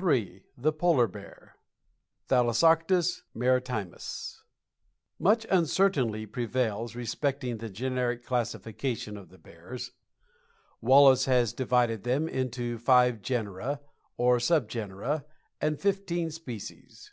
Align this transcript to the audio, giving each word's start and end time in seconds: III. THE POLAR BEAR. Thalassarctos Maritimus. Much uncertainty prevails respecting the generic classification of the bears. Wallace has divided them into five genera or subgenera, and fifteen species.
III. 0.00 0.44
THE 0.56 0.72
POLAR 0.72 1.08
BEAR. 1.08 1.56
Thalassarctos 2.28 3.22
Maritimus. 3.34 4.44
Much 5.18 5.44
uncertainty 5.50 6.24
prevails 6.24 6.94
respecting 6.94 7.56
the 7.56 7.68
generic 7.68 8.24
classification 8.24 9.16
of 9.16 9.28
the 9.28 9.38
bears. 9.38 9.90
Wallace 10.80 11.24
has 11.24 11.52
divided 11.52 12.04
them 12.04 12.28
into 12.28 12.78
five 12.78 13.22
genera 13.22 13.80
or 14.16 14.36
subgenera, 14.38 15.24
and 15.60 15.80
fifteen 15.80 16.30
species. 16.30 17.12